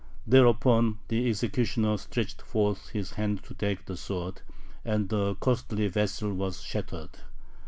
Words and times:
Thereupon 0.25 0.97
the 1.09 1.29
executioner 1.29 1.95
stretched 1.95 2.41
forth 2.41 2.89
his 2.89 3.11
hand 3.11 3.43
to 3.43 3.53
take 3.53 3.85
the 3.85 3.95
sword, 3.95 4.41
and 4.83 5.09
the 5.09 5.35
costly 5.35 5.89
vessel 5.89 6.33
was 6.33 6.63
shattered. 6.63 7.19